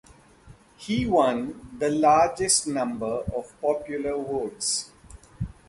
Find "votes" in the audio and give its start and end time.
4.15-4.89